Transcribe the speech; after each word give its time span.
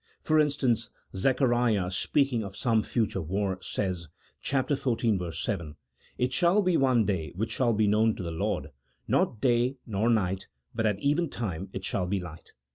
For 0.23 0.39
instance, 0.39 0.89
Zechariah 1.15 1.91
speak 1.91 2.33
ing 2.33 2.43
of 2.43 2.57
some 2.57 2.81
future 2.81 3.21
war 3.21 3.59
says 3.61 4.07
(chap. 4.41 4.69
xiv. 4.69 5.19
verse 5.19 5.43
7):" 5.43 5.75
It 6.17 6.33
shall 6.33 6.63
be 6.63 6.75
one 6.75 7.05
day 7.05 7.31
winch 7.35 7.51
shall 7.51 7.73
be 7.73 7.85
known 7.85 8.15
to 8.15 8.23
the 8.23 8.31
Lord, 8.31 8.71
not 9.07 9.39
day 9.41 9.75
nor 9.85 10.09
night; 10.09 10.47
but 10.73 10.87
at 10.87 10.97
even 11.01 11.29
time 11.29 11.69
it 11.71 11.85
shall 11.85 12.07
be 12.07 12.19
light." 12.19 12.53